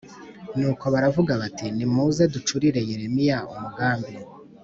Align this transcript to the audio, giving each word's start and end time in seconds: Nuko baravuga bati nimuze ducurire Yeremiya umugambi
Nuko 0.57 0.85
baravuga 0.93 1.31
bati 1.41 1.65
nimuze 1.77 2.23
ducurire 2.33 2.79
Yeremiya 2.89 3.37
umugambi 3.53 4.13